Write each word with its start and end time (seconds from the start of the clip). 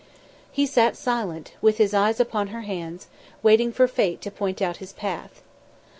He 0.51 0.65
sat 0.65 0.97
silent, 0.97 1.53
with 1.61 1.77
his 1.77 1.93
eyes 1.93 2.19
upon 2.19 2.47
her 2.47 2.61
hands, 2.61 3.05
waiting 3.43 3.71
for 3.71 3.87
Fate 3.87 4.19
to 4.21 4.31
point 4.31 4.59
out 4.59 4.77
his 4.77 4.93
path. 4.93 5.43